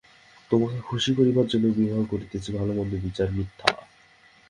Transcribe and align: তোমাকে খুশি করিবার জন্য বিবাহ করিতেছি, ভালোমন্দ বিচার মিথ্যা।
তোমাকে 0.51 0.77
খুশি 0.81 1.11
করিবার 1.15 1.47
জন্য 1.47 1.65
বিবাহ 1.77 2.01
করিতেছি, 2.05 2.49
ভালোমন্দ 2.51 2.91
বিচার 3.03 3.27
মিথ্যা। 3.31 3.67